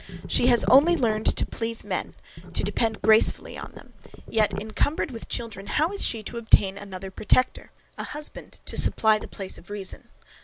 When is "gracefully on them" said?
3.03-3.93